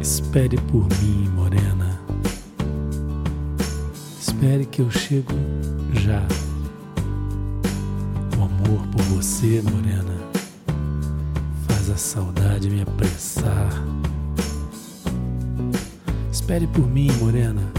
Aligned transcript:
Espere 0.00 0.56
por 0.56 0.88
mim, 1.02 1.28
morena. 1.34 2.00
Espere 4.18 4.64
que 4.64 4.80
eu 4.80 4.90
chego 4.90 5.34
já. 5.92 6.26
O 8.38 8.42
amor 8.42 8.86
por 8.86 9.02
você, 9.02 9.62
morena, 9.62 10.16
faz 11.68 11.90
a 11.90 11.96
saudade 11.96 12.70
me 12.70 12.80
apressar. 12.80 13.70
Espere 16.32 16.66
por 16.66 16.88
mim, 16.88 17.12
morena. 17.18 17.70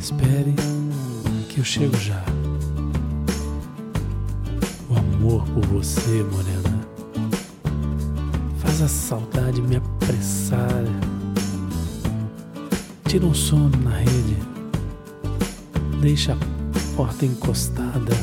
Espere 0.00 0.54
que 1.50 1.58
eu 1.58 1.64
chego 1.64 1.96
já. 1.98 2.24
O 4.88 4.96
amor 4.96 5.44
por 5.50 5.66
você, 5.66 6.24
morena, 6.32 6.59
faz 8.80 8.82
a 8.82 8.88
saudade 8.88 9.60
me 9.60 9.76
apressar. 9.76 10.84
Tira 13.06 13.26
um 13.26 13.34
sono 13.34 13.76
na 13.82 13.90
rede, 13.90 14.36
deixa 16.00 16.32
a 16.32 16.96
porta 16.96 17.26
encostada, 17.26 18.14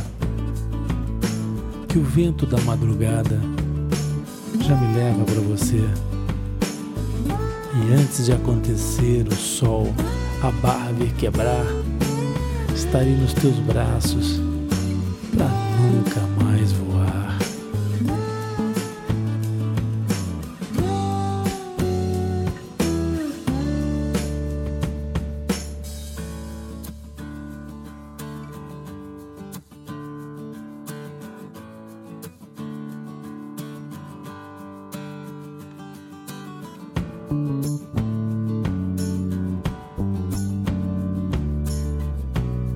que 1.88 1.99
o 1.99 2.03
vento 2.03 2.45
da 2.45 2.59
madrugada 2.62 3.40
já 4.62 4.76
me 4.76 4.95
leva 4.95 5.23
para 5.26 5.41
você. 5.41 5.84
E 7.76 7.93
antes 7.93 8.26
de 8.26 8.32
acontecer 8.32 9.27
o 9.27 9.35
sol, 9.35 9.93
a 10.41 10.49
barra 10.62 10.91
vir 10.93 11.13
quebrar, 11.13 11.65
estarei 12.73 13.15
nos 13.15 13.34
teus 13.34 13.60
braços 13.60 14.41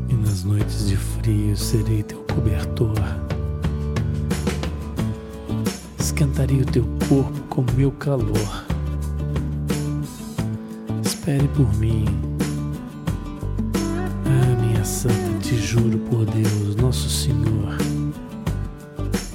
E 0.09 0.13
nas 0.13 0.43
noites 0.43 0.87
de 0.87 0.97
frio 0.97 1.55
serei 1.55 2.03
teu 2.03 2.19
cobertor. 2.33 2.95
Esquentarei 5.99 6.61
o 6.61 6.65
teu 6.65 6.85
corpo 7.07 7.39
com 7.49 7.65
meu 7.75 7.91
calor. 7.91 8.65
Espere 11.03 11.47
por 11.49 11.73
mim. 11.77 12.05
Ah, 14.25 14.61
minha 14.61 14.83
santa, 14.83 15.39
te 15.41 15.55
juro 15.55 15.97
por 16.09 16.25
Deus, 16.25 16.75
nosso 16.75 17.09
Senhor. 17.09 17.77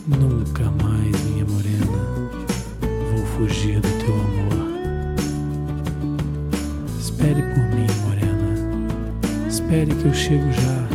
Nunca 0.06 0.70
mais, 0.83 1.20
minha 1.25 1.44
morena, 1.44 1.87
vou 2.81 3.27
fugir 3.37 3.81
do 3.81 3.89
teu 4.05 4.16
Espere 7.16 7.43
por 7.54 7.62
mim, 7.75 7.87
morena. 8.04 9.49
Espere 9.49 9.94
que 9.94 10.04
eu 10.04 10.12
chego 10.12 10.53
já. 10.53 10.87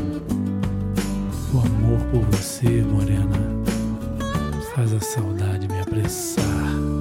O 1.51 1.59
amor 1.59 1.99
por 2.11 2.21
você, 2.37 2.83
morena, 2.83 3.39
faz 4.75 4.93
a 4.93 4.99
saudade 4.99 5.67
me 5.67 5.79
apressar. 5.81 7.00